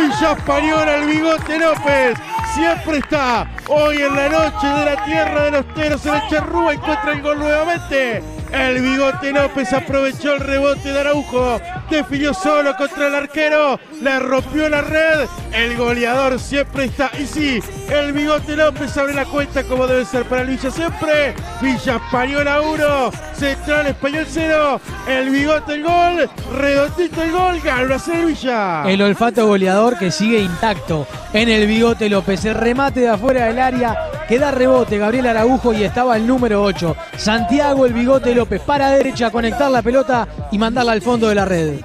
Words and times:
Villa 0.00 0.32
Española, 0.32 0.96
el 0.96 1.06
bigote 1.06 1.58
López 1.58 2.18
siempre 2.54 2.98
está. 2.98 3.46
Hoy 3.68 3.98
en 3.98 4.16
la 4.16 4.28
noche 4.30 4.66
de 4.66 4.84
la 4.86 5.04
tierra 5.04 5.44
de 5.44 5.50
los 5.50 5.74
teros 5.74 6.06
el 6.06 6.20
Charrúa 6.30 6.72
encuentra 6.72 7.12
el 7.12 7.20
gol 7.20 7.38
nuevamente. 7.38 8.39
El 8.52 8.82
bigote 8.82 9.32
López 9.32 9.72
aprovechó 9.72 10.34
el 10.34 10.40
rebote 10.40 10.92
de 10.92 11.00
Araujo. 11.00 11.60
Definió 11.88 12.34
solo 12.34 12.74
contra 12.76 13.06
el 13.06 13.14
arquero. 13.14 13.78
Le 14.02 14.18
rompió 14.18 14.68
la 14.68 14.80
red. 14.80 15.28
El 15.52 15.76
goleador 15.76 16.38
siempre 16.38 16.86
está. 16.86 17.10
Y 17.18 17.26
sí, 17.26 17.62
el 17.88 18.12
bigote 18.12 18.56
López 18.56 18.96
abre 18.96 19.14
la 19.14 19.24
cuenta 19.24 19.62
como 19.64 19.86
debe 19.86 20.04
ser 20.04 20.24
para 20.24 20.42
el 20.42 20.48
Villa 20.48 20.70
siempre. 20.70 21.34
Villa 21.60 21.96
Española 21.96 22.60
1. 22.60 23.10
Central 23.34 23.86
Español 23.86 24.26
0. 24.28 24.80
El 25.08 25.30
bigote 25.30 25.74
el 25.74 25.82
gol. 25.84 26.30
Redondito 26.56 27.22
el 27.22 27.32
gol. 27.32 27.60
Galo 27.60 27.96
el 28.12 28.26
Villa. 28.26 28.82
El 28.86 29.02
olfato 29.02 29.46
goleador 29.46 29.96
que 29.96 30.10
sigue 30.10 30.40
intacto 30.40 31.06
en 31.32 31.48
el 31.48 31.66
bigote 31.66 32.08
López. 32.08 32.44
El 32.44 32.54
remate 32.54 33.00
de 33.00 33.08
afuera 33.08 33.46
del 33.46 33.58
área 33.58 34.09
que 34.30 34.38
da 34.38 34.52
rebote 34.52 34.96
Gabriel 34.96 35.26
Araujo 35.26 35.72
y 35.72 35.82
estaba 35.82 36.16
el 36.16 36.24
número 36.24 36.62
8. 36.62 36.96
Santiago 37.16 37.84
el 37.84 37.92
bigote 37.92 38.32
López 38.32 38.60
para 38.60 38.92
derecha, 38.92 39.28
conectar 39.32 39.68
la 39.68 39.82
pelota 39.82 40.28
y 40.52 40.56
mandarla 40.56 40.92
al 40.92 41.02
fondo 41.02 41.28
de 41.28 41.34
la 41.34 41.44
red. 41.44 41.80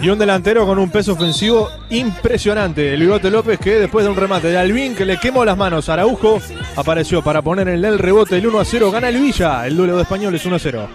Y 0.00 0.08
un 0.08 0.18
delantero 0.18 0.66
con 0.66 0.78
un 0.78 0.88
peso 0.88 1.12
ofensivo 1.12 1.68
impresionante. 1.90 2.94
El 2.94 3.00
bigote 3.00 3.30
López 3.30 3.58
que 3.58 3.80
después 3.80 4.02
de 4.02 4.10
un 4.10 4.16
remate 4.16 4.48
de 4.48 4.56
Alvin 4.56 4.94
que 4.94 5.04
le 5.04 5.18
quemó 5.18 5.44
las 5.44 5.58
manos 5.58 5.90
a 5.90 5.92
Araujo, 5.92 6.40
apareció 6.74 7.20
para 7.20 7.42
poner 7.42 7.68
en 7.68 7.84
el 7.84 7.98
rebote 7.98 8.38
el 8.38 8.46
1 8.46 8.58
a 8.58 8.64
0. 8.64 8.90
Gana 8.90 9.10
el 9.10 9.20
Villa. 9.20 9.66
El 9.66 9.76
duelo 9.76 9.96
de 9.96 10.02
españoles 10.02 10.46
1 10.46 10.56
a 10.56 10.58
0. 10.58 10.88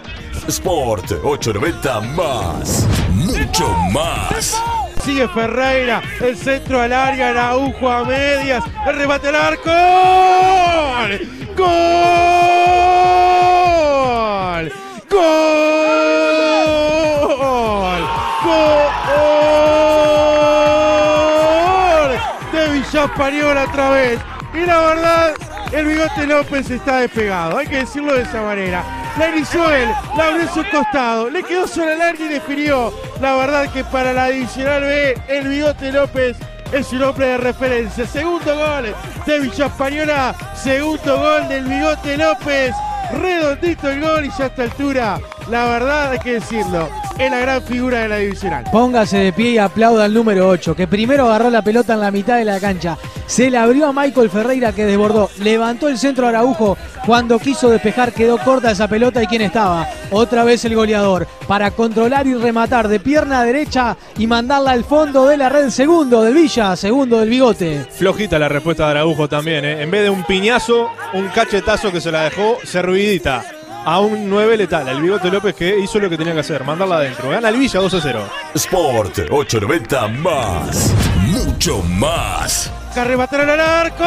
Sport 0.48 1.12
890 1.22 2.00
más. 2.00 2.84
Mucho 3.12 3.68
más. 3.92 4.60
Sigue 5.04 5.28
Ferreira, 5.28 6.02
el 6.20 6.36
centro 6.36 6.80
al 6.80 6.92
área, 6.92 7.30
Araujo 7.30 7.90
a 7.90 8.04
medias, 8.04 8.62
el 8.86 8.96
remate 8.96 9.28
al 9.28 9.36
arco. 9.36 9.70
¡Gol! 11.56 11.98
¡Gol! 15.10 15.68
¡Gol! 17.38 18.02
¡Gol! 22.04 22.18
De 22.52 22.68
Villa 22.72 23.04
Española 23.04 23.64
otra 23.68 23.90
vez. 23.90 24.20
Y 24.52 24.60
la 24.66 24.80
verdad, 24.80 25.34
el 25.72 25.86
bigote 25.86 26.26
López 26.26 26.70
está 26.70 26.98
despegado, 26.98 27.58
hay 27.58 27.66
que 27.66 27.78
decirlo 27.78 28.14
de 28.14 28.22
esa 28.22 28.42
manera. 28.42 28.84
La 29.18 29.28
inició 29.30 29.70
él, 29.72 29.88
la 30.16 30.26
abrió 30.26 30.48
su 30.48 30.62
costado, 30.70 31.28
le 31.30 31.42
quedó 31.42 31.66
sobre 31.66 31.94
el 31.94 32.02
área 32.02 32.26
y 32.26 32.28
definió. 32.28 32.92
La 33.20 33.34
verdad 33.34 33.72
que 33.72 33.82
para 33.84 34.12
la 34.12 34.26
adicional 34.26 34.82
B, 34.82 35.20
el 35.28 35.48
bigote 35.48 35.90
López 35.90 36.36
es 36.72 36.92
un 36.92 37.02
hombre 37.02 37.26
de 37.26 37.38
referencia. 37.38 38.06
Segundo 38.06 38.56
gol 38.56 38.94
de 39.26 39.40
Villa 39.40 39.66
Española, 39.66 40.34
segundo 40.54 41.18
gol 41.18 41.48
del 41.48 41.64
bigote 41.64 42.16
López. 42.16 42.74
Redondito 43.12 43.90
el 43.90 44.00
gol 44.02 44.26
y 44.26 44.30
ya 44.30 44.44
a 44.44 44.46
esta 44.48 44.62
altura, 44.64 45.20
la 45.48 45.64
verdad 45.64 46.12
hay 46.12 46.18
que 46.18 46.34
decirlo, 46.34 46.90
es 47.18 47.30
la 47.30 47.38
gran 47.40 47.62
figura 47.62 48.00
de 48.00 48.08
la 48.08 48.16
divisional. 48.16 48.64
Póngase 48.70 49.18
de 49.18 49.32
pie 49.32 49.50
y 49.50 49.58
aplauda 49.58 50.04
al 50.04 50.14
número 50.14 50.48
8, 50.48 50.74
que 50.76 50.86
primero 50.86 51.26
agarró 51.26 51.50
la 51.50 51.62
pelota 51.62 51.94
en 51.94 52.00
la 52.00 52.10
mitad 52.10 52.36
de 52.36 52.44
la 52.44 52.60
cancha. 52.60 52.96
Se 53.26 53.50
la 53.50 53.64
abrió 53.64 53.86
a 53.88 53.92
Michael 53.92 54.30
Ferreira 54.30 54.72
que 54.72 54.86
desbordó. 54.86 55.28
Levantó 55.40 55.88
el 55.88 55.98
centro 55.98 56.26
a 56.26 56.30
Araujo. 56.30 56.78
Cuando 57.04 57.38
quiso 57.38 57.68
despejar 57.68 58.12
quedó 58.12 58.38
corta 58.38 58.70
esa 58.70 58.88
pelota 58.88 59.22
y 59.22 59.26
quién 59.26 59.42
estaba. 59.42 59.88
Otra 60.10 60.44
vez 60.44 60.64
el 60.64 60.74
goleador. 60.74 61.26
Para 61.46 61.70
controlar 61.72 62.26
y 62.26 62.34
rematar 62.34 62.88
de 62.88 63.00
pierna 63.00 63.42
derecha 63.42 63.96
y 64.16 64.26
mandarla 64.26 64.70
al 64.70 64.84
fondo 64.84 65.26
de 65.26 65.36
la 65.36 65.48
red. 65.48 65.70
Segundo 65.70 66.22
del 66.22 66.34
Villa, 66.34 66.76
segundo 66.76 67.20
del 67.20 67.28
Bigote. 67.28 67.84
Flojita 67.90 68.38
la 68.38 68.48
respuesta 68.48 68.84
de 68.84 68.92
Araujo 68.92 69.28
también. 69.28 69.64
¿eh? 69.64 69.82
En 69.82 69.90
vez 69.90 70.04
de 70.04 70.10
un 70.10 70.24
piñazo, 70.24 70.88
un 71.12 71.28
cachetazo 71.28 71.92
que 71.92 72.00
se 72.00 72.12
la 72.12 72.24
dejó 72.24 72.56
servidita 72.64 73.57
a 73.84 74.00
un 74.00 74.28
9 74.28 74.56
letal, 74.56 74.88
el 74.88 75.00
Bigote 75.00 75.30
López 75.30 75.54
que 75.54 75.78
hizo 75.78 75.98
lo 75.98 76.10
que 76.10 76.16
tenía 76.16 76.34
que 76.34 76.40
hacer, 76.40 76.64
mandarla 76.64 76.96
adentro. 76.96 77.30
Gana 77.30 77.48
el 77.48 77.56
Villa 77.56 77.80
2 77.80 77.94
a 77.94 78.00
0. 78.00 78.28
Sport 78.54 79.18
890 79.30 80.08
más. 80.08 80.94
Mucho 81.26 81.82
más. 81.82 82.70
Arrebataron 82.96 83.50
al 83.50 83.60
arco. 83.60 84.04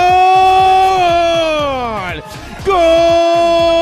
¡Gol! 2.12 2.24
¡Gol! 2.66 3.81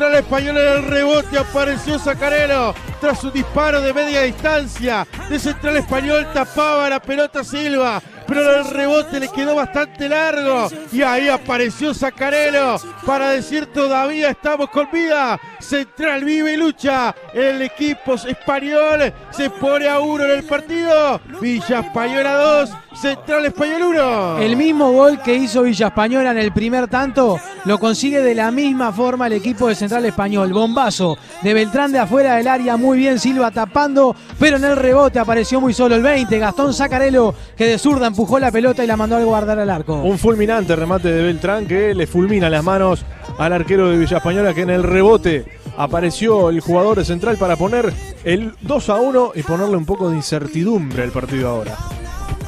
Central 0.00 0.24
Español 0.24 0.56
en 0.56 0.66
el 0.66 0.84
rebote 0.84 1.38
apareció 1.38 1.98
Sacarelo 1.98 2.74
tras 3.02 3.22
un 3.22 3.34
disparo 3.34 3.82
de 3.82 3.92
media 3.92 4.22
distancia. 4.22 5.06
De 5.28 5.38
Central 5.38 5.76
Español 5.76 6.26
tapaba 6.32 6.88
la 6.88 7.02
pelota 7.02 7.44
Silva 7.44 8.00
pero 8.30 8.58
el 8.58 8.64
rebote 8.70 9.18
le 9.18 9.28
quedó 9.28 9.56
bastante 9.56 10.08
largo. 10.08 10.68
Y 10.92 11.02
ahí 11.02 11.28
apareció 11.28 11.92
Sacarelo 11.92 12.76
para 13.04 13.30
decir 13.30 13.66
todavía 13.66 14.30
estamos 14.30 14.70
con 14.70 14.88
vida. 14.92 15.38
Central 15.58 16.24
vive 16.24 16.52
y 16.52 16.56
lucha. 16.56 17.12
El 17.34 17.60
equipo 17.60 18.14
español 18.14 19.12
se 19.30 19.50
pone 19.50 19.88
a 19.88 19.98
uno 19.98 20.24
en 20.24 20.30
el 20.30 20.44
partido. 20.44 21.20
Villa 21.40 21.80
Española 21.80 22.34
2, 22.34 22.70
Central 22.94 23.46
Español 23.46 23.82
1. 23.82 24.38
El 24.38 24.56
mismo 24.56 24.92
gol 24.92 25.20
que 25.20 25.34
hizo 25.34 25.62
Villa 25.62 25.88
Española 25.88 26.30
en 26.30 26.38
el 26.38 26.52
primer 26.52 26.86
tanto 26.86 27.40
lo 27.64 27.78
consigue 27.78 28.20
de 28.22 28.34
la 28.34 28.50
misma 28.50 28.92
forma 28.92 29.26
el 29.26 29.34
equipo 29.34 29.68
de 29.68 29.74
Central 29.74 30.04
Español. 30.06 30.52
Bombazo 30.52 31.18
de 31.42 31.54
Beltrán 31.54 31.92
de 31.92 31.98
afuera 31.98 32.36
del 32.36 32.48
área, 32.48 32.76
muy 32.76 32.98
bien 32.98 33.18
Silva 33.18 33.50
tapando, 33.50 34.14
pero 34.38 34.56
en 34.56 34.64
el 34.64 34.76
rebote 34.76 35.18
apareció 35.18 35.60
muy 35.60 35.74
solo 35.74 35.94
el 35.94 36.02
20. 36.02 36.38
Gastón 36.38 36.72
Sacarelo 36.72 37.34
que 37.56 37.66
de 37.66 37.78
zurda 37.78 38.06
empujó 38.06 38.38
la 38.38 38.50
pelota 38.50 38.82
y 38.84 38.86
la 38.86 38.96
mandó 38.96 39.16
a 39.16 39.24
guardar 39.24 39.58
al 39.58 39.70
arco. 39.70 40.02
Un 40.02 40.18
fulminante 40.18 40.74
remate 40.76 41.12
de 41.12 41.22
Beltrán 41.22 41.66
que 41.66 41.94
le 41.94 42.06
fulmina 42.06 42.48
las 42.48 42.64
manos 42.64 43.04
al 43.38 43.52
arquero 43.52 43.90
de 43.90 43.98
Villa 43.98 44.18
Española 44.18 44.54
que 44.54 44.62
en 44.62 44.70
el 44.70 44.82
rebote 44.82 45.44
apareció 45.76 46.50
el 46.50 46.60
jugador 46.60 46.98
de 46.98 47.04
Central 47.04 47.36
para 47.36 47.56
poner 47.56 47.92
el 48.24 48.54
2 48.60 48.88
a 48.90 48.96
1 48.96 49.32
y 49.34 49.42
ponerle 49.42 49.76
un 49.76 49.86
poco 49.86 50.10
de 50.10 50.16
incertidumbre 50.16 51.02
al 51.02 51.10
partido 51.10 51.48
ahora. 51.48 51.76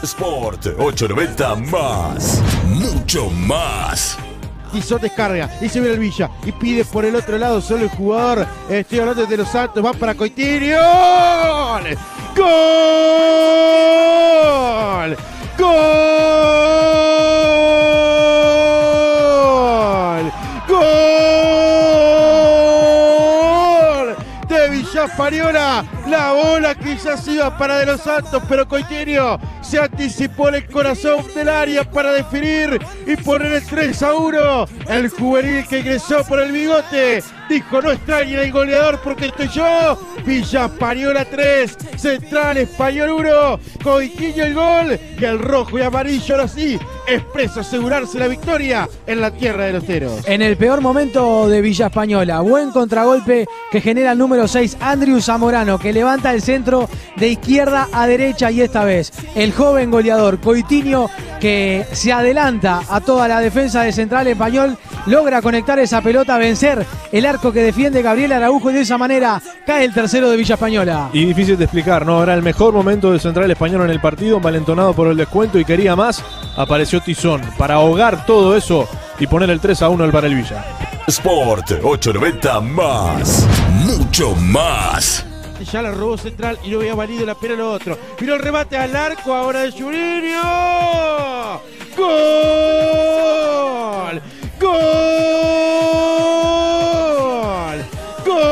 Sport 0.03 0.67
890 0.79 1.55
más. 1.57 2.43
Mucho 2.67 3.31
más. 3.31 4.19
Hizo 4.75 4.99
descarga 4.99 5.51
y 5.61 5.69
se 5.69 5.81
viene 5.81 5.95
el 5.95 6.01
Villa 6.01 6.31
y 6.47 6.53
pide 6.53 6.85
por 6.85 7.05
el 7.05 7.15
otro 7.15 7.37
lado 7.37 7.61
solo 7.61 7.85
el 7.85 7.91
jugador. 7.91 8.47
Estoy 8.71 9.01
hablando 9.01 9.27
de 9.27 9.37
los 9.37 9.49
Santos, 9.49 9.85
va 9.85 9.93
para 9.93 10.15
Coitirio. 10.15 10.79
¡Gol! 12.35 12.47
¡Gol! 15.59 15.93
¡Gol! 20.69 20.83
De 24.49 24.69
Villa 24.71 25.05
Española, 25.05 25.85
la 26.09 26.33
bola 26.33 26.77
se 27.17 27.33
iba 27.33 27.57
para 27.57 27.79
de 27.79 27.87
los 27.87 28.01
Santos, 28.01 28.43
pero 28.49 28.67
Coitirio 28.67 29.39
se 29.61 29.79
anticipó 29.79 30.49
en 30.49 30.57
el 30.57 30.67
corazón 30.67 31.25
del 31.35 31.49
área 31.49 31.89
para 31.89 32.13
definir 32.13 32.81
y 33.07 33.17
poner 33.17 33.53
el 33.53 33.65
3 33.65 34.03
a 34.03 34.15
1. 34.15 34.67
El 34.89 35.09
juvenil 35.11 35.67
que 35.67 35.81
ingresó 35.81 36.25
por 36.25 36.41
el 36.41 36.53
bigote 36.53 37.23
dijo 37.49 37.83
no 37.83 37.91
extrañen 37.91 38.41
el 38.41 38.53
goleador 38.53 39.01
porque 39.03 39.27
estoy 39.27 39.49
yo. 39.49 39.99
Villa 40.25 40.67
Española 40.67 41.25
3, 41.25 41.77
Central 41.97 42.59
Español 42.59 43.11
1, 43.11 43.61
Coiquiño 43.83 44.45
el 44.45 44.55
gol 44.55 45.01
y 45.19 45.25
el 45.25 45.39
rojo 45.39 45.79
y 45.79 45.83
amarillo 45.83 46.35
ahora 46.35 46.49
sí 46.49 46.79
expreso 47.07 47.61
asegurarse 47.61 48.19
la 48.19 48.29
victoria 48.29 48.89
en 49.07 49.21
la 49.21 49.31
tierra 49.31 49.65
de 49.65 49.73
los 49.73 49.85
teros. 49.85 50.27
En 50.27 50.43
el 50.43 50.57
peor 50.57 50.81
momento 50.81 51.49
de 51.49 51.61
Villa 51.61 51.87
Española, 51.87 52.41
buen 52.41 52.71
contragolpe 52.71 53.47
que 53.71 53.81
genera 53.81 54.13
el 54.13 54.19
número 54.19 54.47
6, 54.47 54.79
Andrew 54.81 55.21
Zamorano, 55.21 55.79
que 55.79 55.92
levanta 55.93 56.33
el 56.33 56.43
centro 56.43 56.89
de 57.17 57.29
izquierda 57.29 57.89
a 57.93 58.07
derecha 58.07 58.51
y 58.51 58.61
esta 58.61 58.85
vez 58.85 59.13
el 59.35 59.53
joven 59.53 59.91
goleador 59.91 60.41
Coitinho 60.41 61.11
que 61.41 61.85
se 61.93 62.13
adelanta 62.13 62.83
a 62.89 63.01
toda 63.01 63.27
la 63.27 63.41
defensa 63.41 63.83
de 63.83 63.93
Central 63.93 64.29
Español, 64.29 64.79
logra 65.07 65.43
conectar 65.43 65.79
esa 65.81 66.01
pelota, 66.01 66.39
vencer 66.39 66.87
el 67.11 67.27
arco 67.27 67.53
que 67.53 67.63
defiende 67.63 68.01
Gabriel 68.01 68.33
Araujo 68.33 68.71
y 68.71 68.75
de 68.75 68.83
esa 68.83 68.97
manera 68.97 69.43
cae 69.67 69.85
el 69.85 69.93
tercero 69.93 70.31
de 70.31 70.37
Villa 70.37 70.55
Española. 70.55 71.11
Y 71.13 71.25
difícil 71.25 71.57
de 71.57 71.65
explicar, 71.65 72.07
¿no? 72.07 72.23
Era 72.23 72.35
el 72.35 72.43
mejor 72.43 72.73
momento 72.73 73.11
de 73.11 73.19
Central 73.19 73.51
Español 73.51 73.83
en 73.83 73.91
el 73.91 74.01
partido, 74.01 74.39
malentonado 74.39 74.95
por 74.95 75.09
el 75.09 75.17
descuento 75.17 75.59
y 75.59 75.65
quería 75.65 75.97
más 75.97 76.23
apareció 76.57 77.01
Tizón 77.01 77.41
para 77.59 77.75
ahogar 77.75 78.25
todo 78.27 78.57
eso 78.57 78.89
y 79.19 79.27
poner 79.27 79.51
el 79.51 79.61
3 79.61 79.83
a 79.83 79.89
1 79.89 80.11
para 80.11 80.27
el 80.27 80.37
Villa. 80.37 80.65
Sport 81.07 81.73
890 81.83 82.61
más. 82.61 83.47
Mucho 83.85 84.35
más. 84.37 85.27
Ya 85.71 85.81
la 85.81 85.93
robó 85.93 86.19
central 86.19 86.59
y 86.65 86.71
no 86.71 86.81
había 86.81 86.95
valido 86.95 87.25
la 87.25 87.35
pena 87.35 87.55
lo 87.55 87.73
otro. 87.73 87.97
Vino 88.21 88.35
el 88.35 88.41
remate 88.41 88.77
al 88.77 88.95
arco 88.95 89.33
ahora 89.33 89.61
de 89.61 89.73
Juninho. 89.73 91.63
¡Gol! 91.97 92.13
¡Gol! 94.61 94.73
¡Gol! 98.27 98.43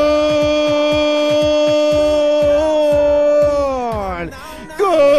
¡Gol! 4.79 5.11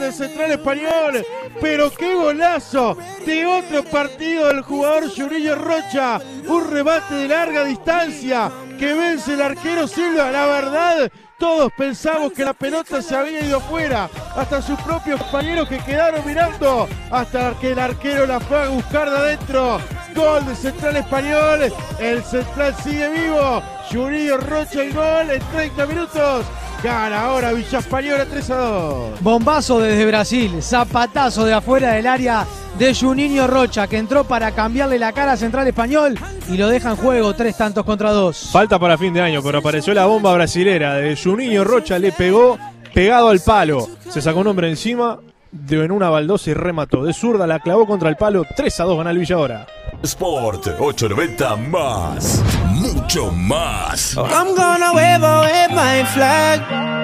De 0.00 0.12
Central 0.12 0.50
Español. 0.52 1.24
Pero 1.60 1.90
qué 1.90 2.14
golazo 2.14 2.96
de 3.26 3.44
otro 3.46 3.84
partido 3.84 4.48
del 4.48 4.62
jugador 4.62 5.10
Juninho 5.14 5.54
Rocha. 5.54 6.18
Un 6.48 6.70
remate 6.70 7.14
de 7.14 7.28
larga 7.28 7.62
distancia 7.64 8.50
que 8.80 8.94
vence 8.94 9.34
el 9.34 9.42
arquero 9.42 9.86
Silva. 9.86 10.30
La 10.30 10.46
verdad, 10.46 11.12
todos 11.38 11.70
pensamos 11.76 12.32
que 12.32 12.46
la 12.46 12.54
pelota 12.54 13.02
se 13.02 13.14
había 13.14 13.44
ido 13.44 13.60
fuera. 13.60 14.08
Hasta 14.34 14.62
sus 14.62 14.80
propios 14.80 15.20
compañeros 15.20 15.68
que 15.68 15.78
quedaron 15.80 16.24
mirando. 16.24 16.88
Hasta 17.10 17.52
que 17.60 17.72
el 17.72 17.78
arquero 17.78 18.24
la 18.24 18.40
fue 18.40 18.58
a 18.58 18.68
buscar 18.68 19.10
de 19.10 19.16
adentro. 19.18 19.80
Gol 20.14 20.46
de 20.46 20.54
Central 20.54 20.96
Español. 20.96 21.70
El 21.98 22.24
Central 22.24 22.74
sigue 22.82 23.10
vivo. 23.10 23.62
Juninho 23.92 24.38
Rocha 24.38 24.82
el 24.82 24.94
gol 24.94 25.30
en 25.30 25.42
30 25.52 25.86
minutos. 25.86 26.46
Gana 26.82 27.26
ahora 27.26 27.52
Villa 27.52 27.78
Española 27.78 28.24
3 28.24 28.50
a 28.50 28.56
2. 28.56 29.20
Bombazo 29.20 29.80
desde 29.80 30.06
Brasil, 30.06 30.62
zapatazo 30.62 31.44
de 31.44 31.52
afuera 31.52 31.92
del 31.92 32.06
área 32.06 32.46
de 32.78 32.94
Juninho 32.94 33.46
Rocha, 33.46 33.86
que 33.86 33.98
entró 33.98 34.24
para 34.24 34.52
cambiarle 34.52 34.98
la 34.98 35.12
cara 35.12 35.32
a 35.32 35.36
Central 35.36 35.68
Español 35.68 36.18
y 36.48 36.56
lo 36.56 36.68
deja 36.68 36.90
en 36.90 36.96
juego 36.96 37.34
tres 37.34 37.58
tantos 37.58 37.84
contra 37.84 38.12
dos. 38.12 38.48
Falta 38.50 38.78
para 38.78 38.96
fin 38.96 39.12
de 39.12 39.20
año, 39.20 39.42
pero 39.42 39.58
apareció 39.58 39.92
la 39.92 40.06
bomba 40.06 40.32
brasilera 40.32 40.94
de 40.94 41.14
Juninho 41.16 41.64
Rocha, 41.64 41.98
le 41.98 42.12
pegó 42.12 42.58
pegado 42.94 43.28
al 43.28 43.40
palo. 43.40 43.86
Se 44.08 44.22
sacó 44.22 44.40
un 44.40 44.46
hombre 44.46 44.70
encima, 44.70 45.18
de 45.52 45.84
en 45.84 45.92
una 45.92 46.08
baldosa 46.10 46.50
y 46.50 46.54
remató. 46.54 47.04
De 47.04 47.12
zurda 47.12 47.46
la 47.46 47.60
clavó 47.60 47.86
contra 47.86 48.08
el 48.08 48.16
palo, 48.16 48.44
3 48.56 48.80
a 48.80 48.84
2 48.84 48.98
gana 48.98 49.10
el 49.10 49.18
Villa 49.18 49.36
ahora. 49.36 49.66
Sport 50.02 50.66
890 50.78 51.56
más. 51.56 52.42
Mucho 52.72 53.30
más. 53.32 54.16
I'm 54.16 54.54
gonna 54.54 54.92
wave 54.92 55.24
away 55.24 55.68
my 55.70 56.04
flag. 56.14 56.99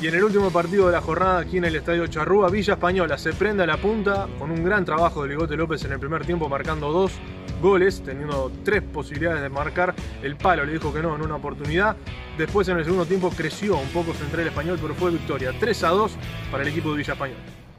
Y 0.00 0.08
en 0.08 0.14
el 0.14 0.24
último 0.24 0.50
partido 0.50 0.86
de 0.86 0.92
la 0.92 1.02
jornada 1.02 1.40
aquí 1.40 1.58
en 1.58 1.66
el 1.66 1.76
Estadio 1.76 2.06
Charrúa, 2.06 2.48
Villa 2.48 2.72
Española 2.72 3.18
se 3.18 3.34
prende 3.34 3.64
a 3.64 3.66
la 3.66 3.76
punta 3.76 4.28
con 4.38 4.50
un 4.50 4.64
gran 4.64 4.82
trabajo 4.82 5.22
de 5.22 5.28
Ligote 5.28 5.58
López 5.58 5.84
en 5.84 5.92
el 5.92 6.00
primer 6.00 6.24
tiempo, 6.24 6.48
marcando 6.48 6.90
dos 6.90 7.12
goles, 7.60 8.02
teniendo 8.02 8.50
tres 8.64 8.82
posibilidades 8.82 9.42
de 9.42 9.50
marcar. 9.50 9.94
El 10.22 10.36
palo 10.36 10.64
le 10.64 10.72
dijo 10.72 10.90
que 10.90 11.02
no 11.02 11.14
en 11.14 11.20
una 11.20 11.36
oportunidad. 11.36 11.96
Después 12.38 12.66
en 12.68 12.78
el 12.78 12.84
segundo 12.84 13.04
tiempo 13.04 13.28
creció 13.28 13.76
un 13.76 13.88
poco 13.88 14.14
Central 14.14 14.46
Español, 14.46 14.78
pero 14.80 14.94
fue 14.94 15.10
victoria 15.10 15.52
3 15.60 15.84
a 15.84 15.88
2 15.90 16.12
para 16.50 16.62
el 16.62 16.70
equipo 16.70 16.92
de 16.92 16.96
Villa 16.96 17.12
Española. 17.12 17.60